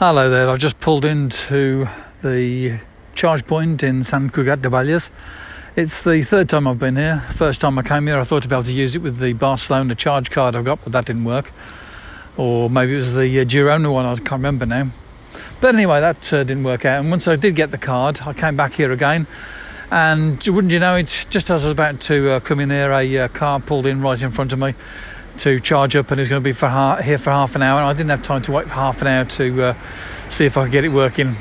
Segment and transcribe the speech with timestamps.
[0.00, 1.88] Hello there, I've just pulled into
[2.22, 2.78] the
[3.16, 5.10] charge point in San Cugat de Vallès.
[5.74, 7.24] It's the third time I've been here.
[7.32, 9.32] First time I came here, I thought to be able to use it with the
[9.32, 11.50] Barcelona charge card I've got, but that didn't work.
[12.36, 14.92] Or maybe it was the uh, Girona one, I can't remember now.
[15.60, 17.00] But anyway, that uh, didn't work out.
[17.00, 19.26] And once I did get the card, I came back here again.
[19.90, 22.92] And wouldn't you know it, just as I was about to uh, come in here,
[22.92, 24.76] a uh, car pulled in right in front of me
[25.38, 27.62] to charge up, and it was going to be for ha- here for half an
[27.62, 27.80] hour.
[27.80, 29.74] And I didn't have time to wait for half an hour to uh,
[30.28, 31.36] see if I could get it working.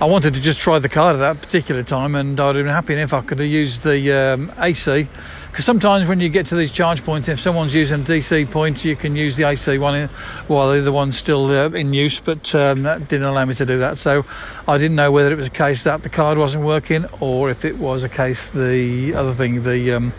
[0.00, 2.72] I wanted to just try the card at that particular time, and I'd have been
[2.72, 5.08] happy if I could have used the um, AC.
[5.50, 8.84] Because sometimes when you get to these charge points, if someone's using a DC point,
[8.84, 10.08] you can use the AC one
[10.46, 12.20] while the other one's still uh, in use.
[12.20, 14.24] But um, that didn't allow me to do that, so
[14.68, 17.64] I didn't know whether it was a case that the card wasn't working or if
[17.64, 20.12] it was a case the other thing the um,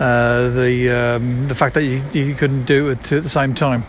[0.00, 3.84] uh, the um, the fact that you, you couldn't do it at the same time.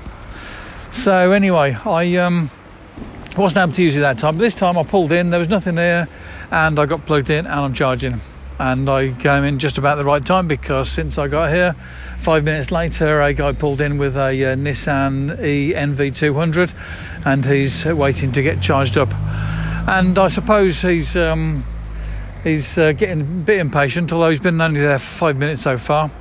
[0.91, 2.51] So anyway, I um,
[3.37, 4.35] wasn't able to use it that time.
[4.35, 6.09] But this time I pulled in, there was nothing there,
[6.51, 8.19] and I got plugged in and I'm charging.
[8.59, 11.73] And I came in just about the right time because since I got here,
[12.19, 16.71] five minutes later, a guy pulled in with a uh, Nissan E NV200,
[17.25, 19.09] and he's waiting to get charged up.
[19.87, 21.63] And I suppose he's um,
[22.43, 25.77] he's uh, getting a bit impatient, although he's been only there for five minutes so
[25.77, 26.11] far.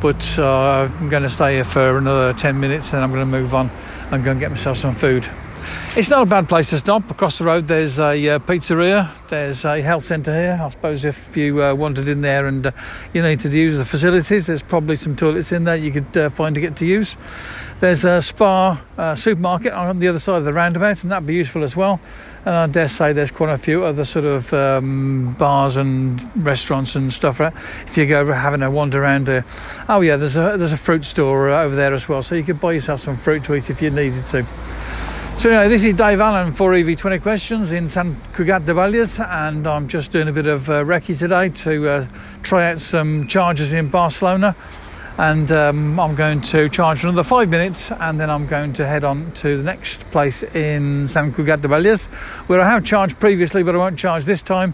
[0.00, 3.38] But uh, I'm going to stay here for another 10 minutes, and I'm going to
[3.40, 3.70] move on
[4.10, 5.28] and go and get myself some food.
[5.96, 7.10] It's not a bad place to stop.
[7.10, 10.58] Across the road, there's a uh, pizzeria, there's a health centre here.
[10.60, 12.72] I suppose if you uh, wandered in there and uh,
[13.12, 16.30] you needed to use the facilities, there's probably some toilets in there you could uh,
[16.30, 17.16] find to get to use.
[17.80, 21.34] There's a spa uh, supermarket on the other side of the roundabout, and that'd be
[21.34, 22.00] useful as well.
[22.44, 26.96] And I dare say there's quite a few other sort of um, bars and restaurants
[26.96, 27.40] and stuff.
[27.40, 27.52] Right?
[27.54, 29.44] If you go having a wander around there,
[29.88, 32.42] oh yeah, there's a there's a fruit store uh, over there as well, so you
[32.42, 34.46] could buy yourself some fruit to eat if you needed to.
[35.36, 39.66] So anyway, this is Dave Allen for EV20 Questions in San Cugat de Vallès, and
[39.66, 42.06] I'm just doing a bit of uh, recce today to uh,
[42.42, 44.56] try out some chargers in Barcelona.
[45.18, 49.04] And um, I'm going to charge another five minutes, and then I'm going to head
[49.04, 52.06] on to the next place in San Cugat de Vallès,
[52.48, 54.72] where I have charged previously, but I won't charge this time.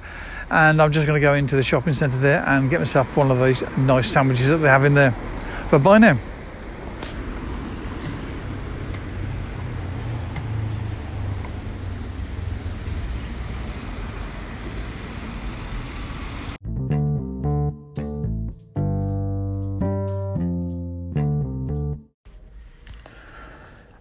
[0.50, 3.32] And I'm just going to go into the shopping centre there and get myself one
[3.32, 5.16] of those nice sandwiches that they have in there.
[5.70, 6.16] But bye now.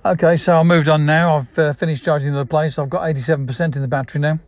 [0.10, 1.36] Okay, so I moved on now.
[1.36, 2.80] I've uh, finished charging the place.
[2.80, 4.40] I've got 87% in the battery now.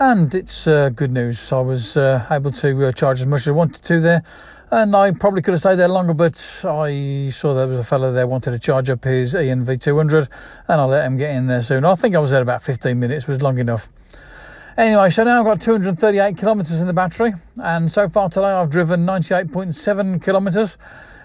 [0.00, 1.52] And it's uh, good news.
[1.52, 4.24] I was uh, able to uh, charge as much as I wanted to there.
[4.72, 8.12] And I probably could have stayed there longer, but I saw there was a fellow
[8.12, 10.28] there wanted to charge up his e-NV200
[10.66, 11.84] and I let him get in there soon.
[11.84, 13.88] I think I was there about 15 minutes, was long enough.
[14.76, 18.70] Anyway, so now I've got 238 kilometres in the battery, and so far today I've
[18.70, 20.78] driven 98.7 kilometres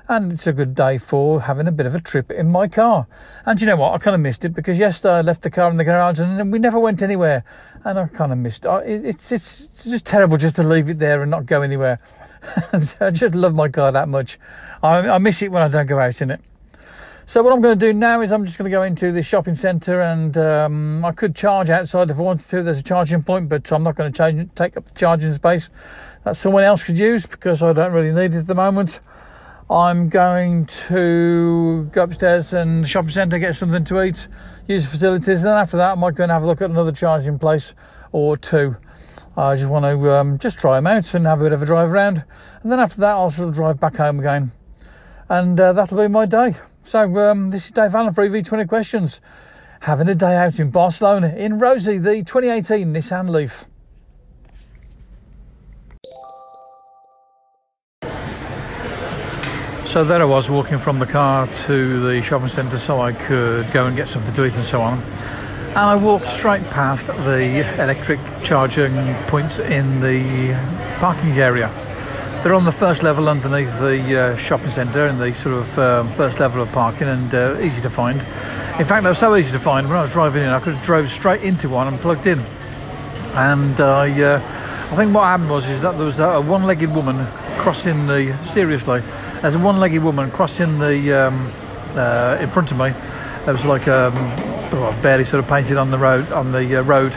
[0.09, 3.05] and it's a good day for having a bit of a trip in my car.
[3.45, 3.93] And you know what?
[3.93, 6.51] I kind of missed it because yesterday I left the car in the garage and
[6.51, 7.43] we never went anywhere,
[7.85, 8.65] and I kind of missed.
[8.65, 9.05] It.
[9.05, 11.99] It's it's just terrible just to leave it there and not go anywhere.
[12.73, 14.39] I just love my car that much.
[14.81, 16.41] I, I miss it when I don't go out in it.
[17.27, 19.21] So what I'm going to do now is I'm just going to go into the
[19.21, 22.63] shopping centre and um, I could charge outside if I wanted to.
[22.63, 25.69] There's a charging point, but I'm not going to change, take up the charging space
[26.23, 28.99] that someone else could use because I don't really need it at the moment.
[29.71, 34.27] I'm going to go upstairs and shopping centre, get something to eat,
[34.67, 36.71] use the facilities, and then after that, I might go and have a look at
[36.71, 37.75] another charging place
[38.11, 38.77] or two.
[39.37, 41.67] I just want to um, just try them out and have a bit of a
[41.67, 42.25] drive around,
[42.63, 44.53] and then after that, I'll sort of drive back home again,
[45.29, 46.55] and uh, that'll be my day.
[46.81, 49.21] So um, this is Dave Allen for EV20 Questions.
[49.81, 53.68] Having a day out in Barcelona in Rosie, the 2018 Nissan Leaf.
[59.89, 63.71] So there I was walking from the car to the shopping centre so I could
[63.71, 65.01] go and get something to eat and so on.
[65.69, 68.93] And I walked straight past the electric charging
[69.25, 70.53] points in the
[70.99, 71.69] parking area.
[72.43, 76.09] They're on the first level underneath the uh, shopping centre in the sort of um,
[76.11, 78.19] first level of parking and uh, easy to find.
[78.79, 80.75] In fact, they were so easy to find when I was driving in, I could
[80.75, 82.41] have drove straight into one and plugged in.
[83.33, 84.37] And I, uh,
[84.91, 87.25] I think what happened was is that there was a one-legged woman
[87.57, 89.01] crossing the seriously
[89.41, 91.51] there's a one-legged woman crossing the um,
[91.95, 92.89] uh, in front of me.
[93.45, 96.83] There was like um, oh, barely sort of painted on the road on the uh,
[96.83, 97.13] road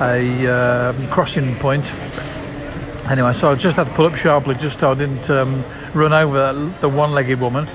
[0.00, 1.92] a uh, crossing point.
[3.10, 5.64] Anyway, so I just had to pull up sharply just so I didn't um,
[5.94, 7.66] run over the one-legged woman.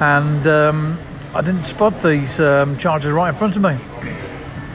[0.00, 0.98] And um,
[1.34, 3.78] I didn't spot these um, chargers right in front of me.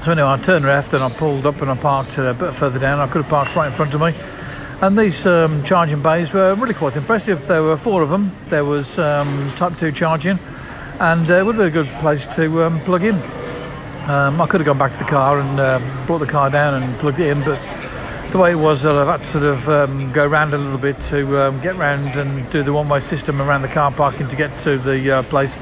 [0.02, 2.54] So anyway, I turned left and I pulled up and I parked uh, a bit
[2.54, 3.00] further down.
[3.00, 4.14] I could have parked right in front of me.
[4.82, 7.48] And these um, charging bays were really quite impressive.
[7.48, 8.36] There were four of them.
[8.50, 10.38] There was um, Type 2 charging,
[11.00, 13.16] and uh, it would be a good place to um, plug in.
[14.10, 16.84] Um, I could have gone back to the car and uh, brought the car down
[16.84, 17.60] and plugged it in, but
[18.32, 21.00] the way it was, I've had to sort of um, go around a little bit
[21.04, 24.60] to um, get round and do the one-way system around the car parking to get
[24.60, 25.58] to the uh, place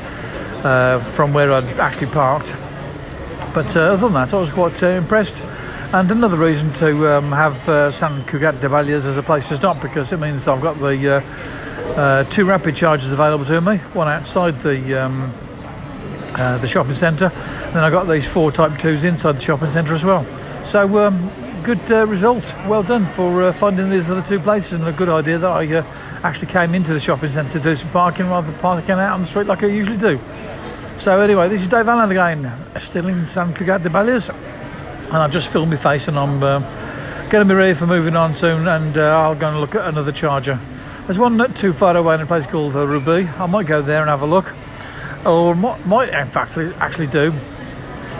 [0.63, 2.55] uh, from where I'd actually parked.
[3.53, 5.43] But uh, other than that, I was quite uh, impressed.
[5.93, 9.57] And another reason to um, have uh, Sant Cugat de Valles as a place to
[9.57, 11.21] stop because it means I've got the uh,
[11.95, 15.31] uh, two rapid chargers available to me, one outside the um,
[16.33, 19.69] uh, the shopping centre, and then I got these four Type Twos inside the shopping
[19.69, 20.25] centre as well.
[20.65, 21.31] So um,
[21.63, 25.09] good uh, result, well done for uh, finding these other two places, and a good
[25.09, 25.85] idea that I
[26.27, 29.19] actually came into the shopping centre to do some parking rather than parking out on
[29.19, 30.19] the street like I usually do.
[30.97, 34.31] So anyway, this is Dave Allen again, still in San Cugat de Bages
[35.13, 36.59] and I've just filmed my face and I'm uh,
[37.29, 40.11] getting me ready for moving on soon and uh, I'll go and look at another
[40.11, 40.59] charger.
[41.05, 43.39] There's one not too far away in a place called uh, Rubí.
[43.39, 44.55] I might go there and have a look
[45.23, 47.31] or might, might in fact actually do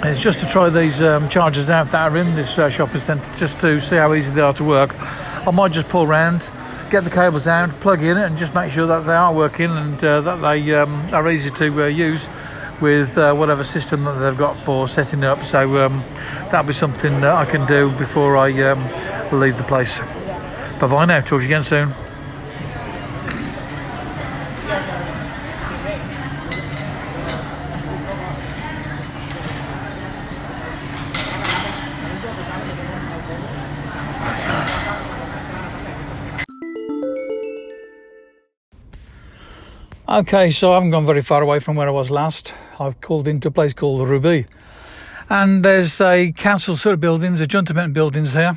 [0.03, 3.33] is just to try these um, chargers out that are in this uh, shopping centre
[3.37, 4.95] just to see how easy they are to work.
[5.01, 6.51] I might just pull around,
[6.91, 9.71] get the cables out, plug in it and just make sure that they are working
[9.71, 12.29] and uh, that they um, are easy to uh, use
[12.81, 15.43] with uh, whatever system that they've got for setting up.
[15.43, 16.03] So um,
[16.51, 19.99] that'll be something that I can do before I um, leave the place.
[20.79, 21.19] Bye bye now.
[21.19, 22.12] Talk to you again soon.
[40.13, 42.54] Okay, so I haven't gone very far away from where I was last.
[42.80, 44.45] I've called into a place called Rubí.
[45.27, 48.56] And there's a council sort of buildings, Ajuntament buildings here.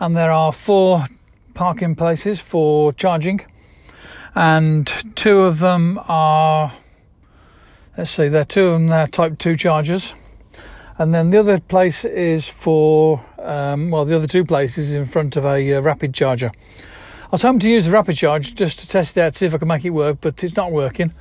[0.00, 1.04] And there are four
[1.52, 3.42] parking places for charging.
[4.34, 6.72] And two of them are,
[7.98, 10.14] let's see, there are two of them, they're type 2 chargers.
[10.96, 15.36] And then the other place is for, um, well, the other two places in front
[15.36, 16.52] of a uh, rapid charger.
[17.34, 19.52] I was hoping to use the rapid charge just to test it out, see if
[19.52, 21.12] I can make it work, but it's not working.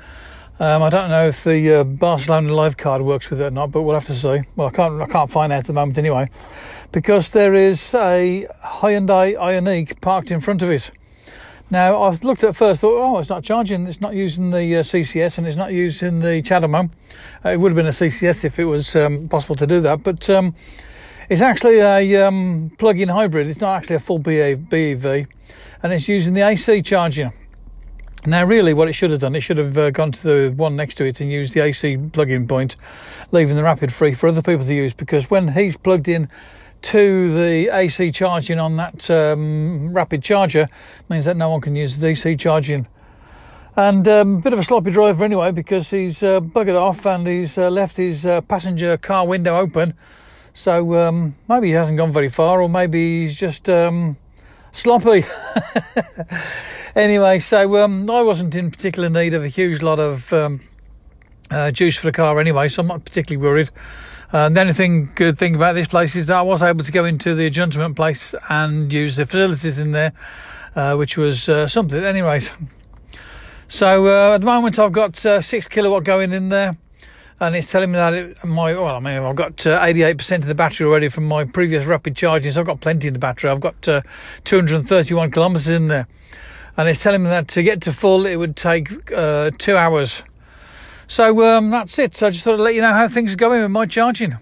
[0.60, 3.72] Um, I don't know if the uh, Barcelona Live card works with it or not,
[3.72, 4.44] but we'll have to see.
[4.56, 6.30] Well, I can't I can't find out at the moment anyway,
[6.92, 10.92] because there is a Hyundai Ioniq parked in front of it.
[11.72, 14.84] Now I've looked at first, thought, oh, it's not charging, it's not using the uh,
[14.84, 16.92] CCS, and it's not using the CHAdeMO.
[17.44, 20.04] Uh, it would have been a CCS if it was um, possible to do that,
[20.04, 20.54] but um,
[21.28, 23.48] it's actually a um, plug-in hybrid.
[23.48, 25.26] It's not actually a full BEV
[25.84, 27.34] and it's using the AC charger.
[28.26, 30.78] Now, really, what it should have done, it should have uh, gone to the one
[30.78, 32.78] next to it and used the AC plug-in point,
[33.32, 34.94] leaving the rapid free for other people to use.
[34.94, 36.30] Because when he's plugged in
[36.84, 40.70] to the AC charging on that um, rapid charger,
[41.10, 42.88] means that no one can use the DC charging.
[43.76, 47.28] And a um, bit of a sloppy driver anyway, because he's uh, buggered off and
[47.28, 49.96] he's uh, left his uh, passenger car window open.
[50.54, 54.16] So um, maybe he hasn't gone very far, or maybe he's just um,
[54.74, 55.24] sloppy.
[56.96, 60.62] anyway, so um, I wasn't in particular need of a huge lot of um,
[61.50, 63.70] uh, juice for the car anyway, so I'm not particularly worried.
[64.34, 66.92] Uh, the only thing good thing about this place is that I was able to
[66.92, 70.12] go into the Ajuntament place and use the facilities in there,
[70.76, 72.04] uh, which was uh, something.
[72.04, 72.52] Anyways,
[73.68, 76.78] so uh, at the moment I've got six kilowatt going in there
[77.40, 80.56] and it's telling me that my well, I mean, I've got uh, 88% of the
[80.56, 83.50] battery already from my previous rapid charging, so I've got plenty in the battery.
[83.50, 84.02] I've got uh,
[84.44, 86.08] 231 kilometers in there,
[86.78, 90.24] and it's telling me that to get to full, it would take uh, two hours.
[91.08, 92.16] So um, that's it.
[92.16, 94.38] So I just thought I'd let you know how things are going with my charging.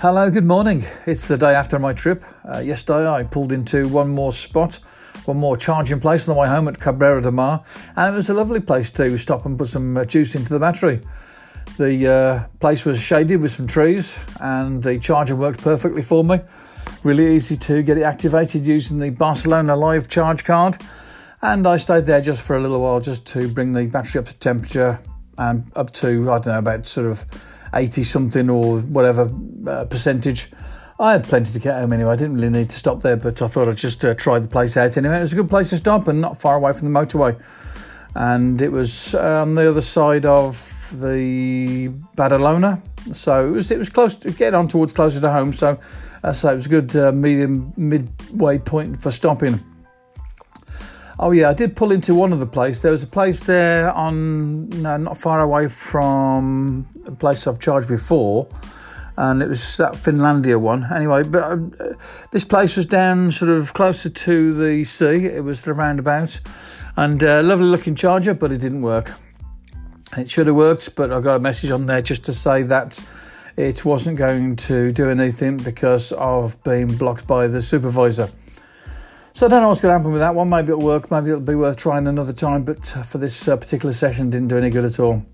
[0.00, 0.82] Hello, good morning.
[1.04, 2.24] It's the day after my trip.
[2.50, 4.76] Uh, yesterday I pulled into one more spot,
[5.26, 7.62] one more charging place on the way home at Cabrera de Mar,
[7.96, 10.58] and it was a lovely place to stop and put some uh, juice into the
[10.58, 11.02] battery.
[11.76, 16.40] The uh, place was shaded with some trees, and the charger worked perfectly for me.
[17.02, 20.78] Really easy to get it activated using the Barcelona Live charge card,
[21.42, 24.28] and I stayed there just for a little while just to bring the battery up
[24.28, 24.98] to temperature
[25.36, 27.26] and up to I don't know about sort of
[27.74, 29.30] 80 something or whatever
[29.66, 30.50] uh, percentage.
[30.98, 32.12] I had plenty to get home anyway.
[32.12, 34.48] I didn't really need to stop there, but I thought I'd just uh, try the
[34.48, 35.18] place out anyway.
[35.18, 37.40] It was a good place to stop and not far away from the motorway.
[38.14, 42.82] And it was on the other side of the Badalona,
[43.14, 45.52] So it was it was close to getting on towards closer to home.
[45.52, 45.78] So
[46.22, 49.60] uh, so it was a good uh, medium midway point for stopping.
[51.22, 52.80] Oh yeah, I did pull into one of the place.
[52.80, 57.88] There was a place there on no, not far away from a place I've charged
[57.88, 58.48] before,
[59.18, 60.90] and it was that Finlandia one.
[60.90, 61.58] Anyway, but uh,
[62.30, 65.26] this place was down sort of closer to the sea.
[65.26, 66.40] It was the roundabout,
[66.96, 69.12] and uh, lovely looking charger, but it didn't work.
[70.16, 72.98] It should have worked, but I got a message on there just to say that
[73.58, 78.30] it wasn't going to do anything because of being blocked by the supervisor.
[79.40, 80.50] So I don't know what's going to happen with that one.
[80.50, 81.10] Maybe it'll work.
[81.10, 82.62] Maybe it'll be worth trying another time.
[82.62, 85.24] But uh, for this uh, particular session, didn't do any good at all.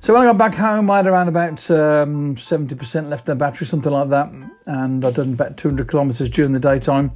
[0.00, 3.36] So when I got back home, I had around about um, 70% left in the
[3.36, 4.30] battery, something like that,
[4.64, 7.12] and I'd done about 200 kilometres during the daytime.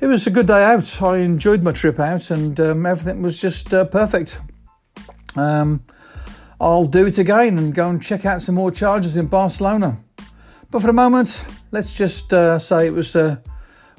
[0.00, 1.00] It was a good day out.
[1.00, 4.40] I enjoyed my trip out, and um, everything was just uh, perfect.
[5.36, 5.84] Um,
[6.60, 10.00] I'll do it again and go and check out some more charges in Barcelona.
[10.72, 13.36] But for the moment, let's just uh, say it was uh,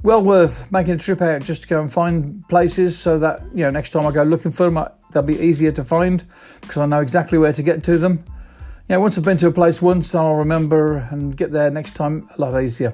[0.04, 3.64] well worth making a trip out just to go and find places so that you
[3.64, 6.24] know next time I go looking for them, they'll be easier to find
[6.62, 8.24] because I know exactly where to get to them.
[8.90, 12.30] Yeah, once I've been to a place once, I'll remember and get there next time
[12.38, 12.94] a lot easier.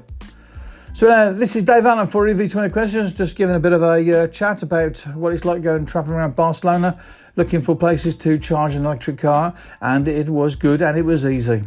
[0.94, 4.24] So uh, this is Dave Allen for EV20 Questions, just giving a bit of a
[4.24, 7.00] uh, chat about what it's like going travelling around Barcelona,
[7.36, 11.26] looking for places to charge an electric car, and it was good and it was
[11.26, 11.64] easy.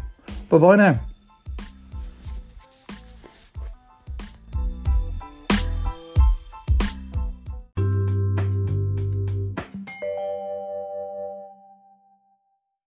[0.49, 1.01] Bye bye now.